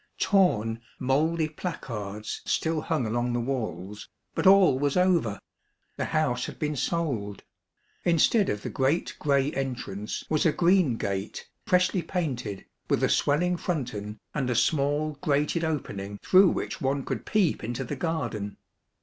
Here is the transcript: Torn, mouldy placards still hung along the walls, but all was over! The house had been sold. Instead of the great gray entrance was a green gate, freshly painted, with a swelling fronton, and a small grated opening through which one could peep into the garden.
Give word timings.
Torn, 0.17 0.81
mouldy 0.97 1.47
placards 1.47 2.41
still 2.47 2.81
hung 2.81 3.05
along 3.05 3.33
the 3.33 3.39
walls, 3.39 4.09
but 4.33 4.47
all 4.47 4.79
was 4.79 4.97
over! 4.97 5.39
The 5.95 6.05
house 6.05 6.47
had 6.47 6.57
been 6.57 6.75
sold. 6.75 7.43
Instead 8.03 8.49
of 8.49 8.63
the 8.63 8.71
great 8.71 9.15
gray 9.19 9.51
entrance 9.51 10.23
was 10.27 10.43
a 10.43 10.51
green 10.51 10.97
gate, 10.97 11.47
freshly 11.67 12.01
painted, 12.01 12.65
with 12.89 13.03
a 13.03 13.09
swelling 13.09 13.57
fronton, 13.57 14.17
and 14.33 14.49
a 14.49 14.55
small 14.55 15.19
grated 15.21 15.63
opening 15.63 16.17
through 16.23 16.49
which 16.49 16.81
one 16.81 17.05
could 17.05 17.23
peep 17.27 17.63
into 17.63 17.83
the 17.83 17.95
garden. 17.95 18.57